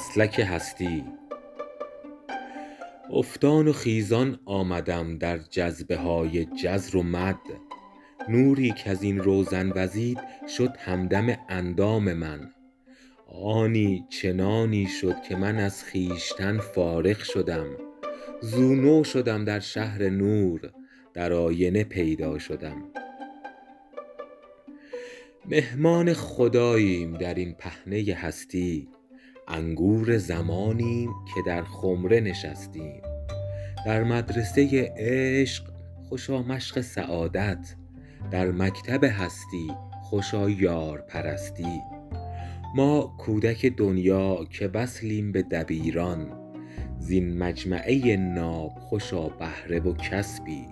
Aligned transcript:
مسلک 0.00 0.40
هستی. 0.48 1.04
افتان 3.10 3.68
و 3.68 3.72
خیزان 3.72 4.40
آمدم 4.44 5.18
در 5.18 5.38
جذبه 5.38 5.96
های 5.96 6.44
جزر 6.44 6.96
و 6.96 7.02
مد. 7.02 7.36
نوری 8.28 8.74
کز 8.84 9.02
این 9.02 9.18
روزن 9.18 9.72
وزید 9.74 10.18
شد 10.56 10.76
همدم 10.78 11.38
اندام 11.48 12.12
من. 12.12 12.50
آنی 13.42 14.06
چنانی 14.08 14.86
شد 14.86 15.22
که 15.28 15.36
من 15.36 15.58
از 15.58 15.84
خویشتن 15.84 16.58
فارغ 16.58 17.18
شدم. 17.18 17.66
زو 18.40 18.74
نو 18.74 19.04
شدم 19.04 19.44
در 19.44 19.60
شهر 19.60 20.08
نور 20.08 20.72
در 21.14 21.32
آینه 21.32 21.84
پیدا 21.84 22.38
شدم. 22.38 22.82
مهمان 25.50 26.12
خداییم 26.12 27.16
در 27.16 27.34
این 27.34 27.54
پهنه 27.54 28.14
هستی. 28.14 28.88
انگور 29.50 30.18
زمانیم 30.18 31.10
که 31.34 31.40
در 31.46 31.62
خمره 31.62 32.20
نشستیم. 32.20 33.02
در 33.86 34.04
مدرسه 34.04 34.92
عشق 34.96 35.64
خوشا 36.08 36.42
مشق 36.42 36.80
سعادت 36.80 37.74
در 38.30 38.50
مکتب 38.50 39.04
هستی 39.04 39.68
خوشا 40.02 40.50
یارپرستی 40.50 41.80
ما 42.74 43.14
کودک 43.18 43.66
دنیا 43.66 44.44
که 44.44 44.70
وصلیم 44.74 45.32
به 45.32 45.42
دبیران 45.42 46.40
زین 46.98 47.38
مجمعه 47.38 48.16
ناب 48.16 48.78
خوشا 48.78 49.28
بهره 49.28 49.80
و 49.80 49.94
کسبی. 49.94 50.66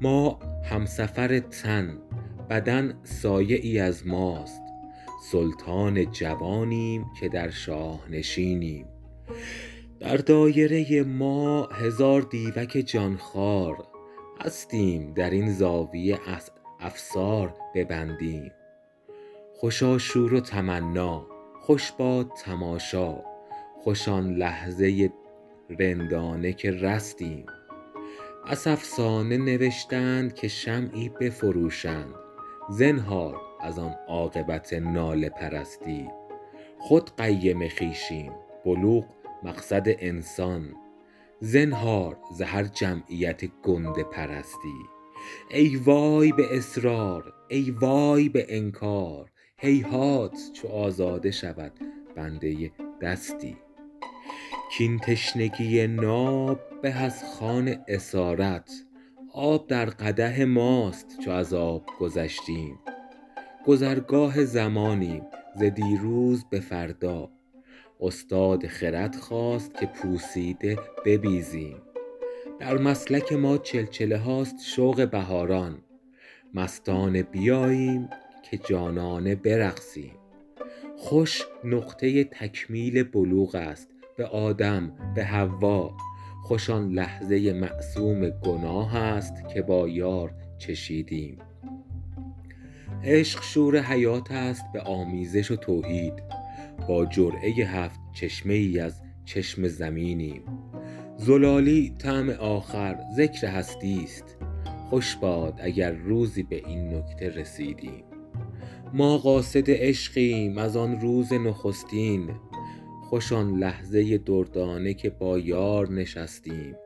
ما 0.00 0.38
همسفر 0.64 1.38
تن 1.38 1.98
بدن 2.50 2.94
سایه 3.02 3.56
ای 3.62 3.78
از 3.78 4.06
ماست. 4.06 4.63
سلطان 5.32 6.10
جوانیم 6.10 7.06
که 7.20 7.28
در 7.28 7.50
شاه 7.50 8.10
نشینیم 8.10 8.86
در 10.00 10.16
دایره 10.16 11.02
ما 11.02 11.66
هزار 11.66 12.22
دیوک 12.22 12.82
جان 12.86 13.16
خوار 13.16 13.86
هستیم 14.40 15.14
در 15.14 15.30
این 15.30 15.52
زاویه 15.52 16.18
افسار 16.80 17.54
ببندیم. 17.74 18.52
خوشا 19.54 19.98
شور 19.98 20.34
و 20.34 20.40
تمنا 20.40 21.26
خوش 21.60 21.92
باد 21.92 22.30
تماشا 22.44 23.16
خوش 23.82 24.08
آن 24.08 24.34
لحظه 24.34 25.12
رندانه 25.80 26.52
که 26.52 26.70
رستیم. 26.70 27.46
بس 28.50 28.66
افسانه 28.66 29.36
نوشتند 29.36 30.34
که 30.34 30.48
شمعی 30.48 31.08
بفروشند. 31.08 32.14
زنهار 32.70 33.53
از 33.64 33.78
آن 33.78 33.94
عاقبت 34.08 34.72
ناله 34.72 35.28
پرستی 35.28 36.08
خود 36.78 37.16
قیم 37.16 37.68
خویشیم 37.68 38.32
بلوغ 38.64 39.04
مقصد 39.42 39.86
انسان. 39.86 40.74
زنهار 41.40 42.18
ز 42.32 42.42
هر 42.42 42.64
جمعیت 42.64 43.44
گنده 43.44 44.04
پرستی. 44.04 44.78
ای 45.50 45.76
وای 45.76 46.32
به 46.32 46.56
اصرار 46.56 47.32
ای 47.48 47.70
وای 47.70 48.28
به 48.28 48.46
انکار 48.48 49.30
هیهات 49.58 50.38
چو 50.52 50.68
آزاده 50.68 51.30
شود 51.30 51.72
بنده 52.16 52.70
دستی. 53.02 53.56
کاین 54.78 54.98
تشنگی 54.98 55.86
ناب 55.86 56.60
به 56.82 56.90
از 56.90 57.24
خوان 57.24 57.76
اسارت 57.88 58.70
آب 59.32 59.66
در 59.66 59.84
قدح 59.84 60.44
ماست 60.44 61.18
چو 61.24 61.30
از 61.30 61.54
آب 61.54 61.86
گذشتیم. 62.00 62.78
گذرگاه 63.66 64.44
زمانیم 64.44 65.22
ز 65.56 65.62
دیروز 65.62 66.44
به 66.50 66.60
فردا. 66.60 67.30
استاد 68.00 68.66
خرد 68.66 69.16
خواست 69.16 69.74
که 69.74 69.86
پوسیده 69.86 70.78
ببیزیم. 71.04 71.76
در 72.58 72.78
مسلک 72.78 73.32
ما 73.32 73.58
چلچله 73.58 74.18
هاست 74.18 74.56
شوق 74.64 75.08
بهاران. 75.10 75.78
مستانه 76.54 77.22
بیاییم 77.22 78.08
که 78.50 78.58
جانانه 78.58 79.34
برقصیم. 79.34 80.14
خوش 80.96 81.42
نقطه 81.64 82.24
تکمیل 82.24 83.02
بلوغ 83.02 83.54
است 83.54 83.88
به 84.16 84.26
آدم 84.26 85.12
به 85.14 85.24
حوا. 85.24 85.96
خوش 86.42 86.70
آن 86.70 86.88
لحظه 86.88 87.52
معصوم 87.52 88.30
گناه 88.30 88.96
است 88.96 89.34
که 89.48 89.62
با 89.62 89.88
یار 89.88 90.34
چشیدیم. 90.58 91.38
عشق 93.06 93.42
شور 93.42 93.78
حیات 93.80 94.32
است 94.32 94.64
به 94.72 94.80
آمیزش 94.80 95.50
و 95.50 95.56
توحید. 95.56 96.12
با 96.88 97.06
جرعه 97.06 97.50
هفت 97.50 98.00
چشمه 98.12 98.54
ای 98.54 98.80
از 98.80 99.00
چشم 99.24 99.68
زمینیم. 99.68 100.42
زلالی 101.16 101.94
طعم 101.98 102.30
آخر 102.30 102.98
ذکر 103.16 103.46
هستی 103.46 104.00
است 104.04 104.36
خوش 104.90 105.16
باد 105.16 105.60
اگر 105.62 105.92
روزی 105.92 106.42
به 106.42 106.56
این 106.56 106.94
نکته 106.94 107.28
رسیدیم. 107.28 108.04
ما 108.92 109.18
قاصد 109.18 109.70
عشقیم 109.70 110.58
از 110.58 110.76
آن 110.76 111.00
روز 111.00 111.32
نخستین. 111.32 112.30
خوش 113.02 113.32
آن 113.32 113.58
لحظه 113.58 114.18
دردانه 114.18 114.94
که 114.94 115.10
با 115.10 115.38
یار 115.38 115.90
نشستیم. 115.92 116.76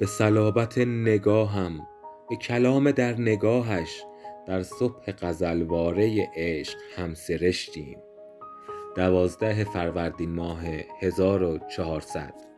به 0.00 0.06
صلابت 0.06 0.78
نگاهم 0.78 1.80
به 2.30 2.36
کلام 2.36 2.90
در 2.90 3.20
نگاهش 3.20 4.02
در 4.46 4.62
صبح 4.62 5.12
غزلواره 5.12 6.30
عشق 6.36 6.78
هم 6.96 7.14
سرشتیم 7.14 7.98
دوازده 8.96 9.64
فروردین 9.64 10.30
ماه 10.30 10.62
هزار 11.02 11.42
و 11.42 11.58
چهارصد. 11.76 12.49